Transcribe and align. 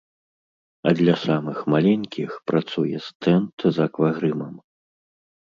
А 0.87 0.93
для 1.01 1.13
самых 1.25 1.57
маленькіх 1.73 2.29
працуе 2.53 2.97
стэнд 3.09 3.67
з 3.77 3.87
аквагрымам. 3.87 4.55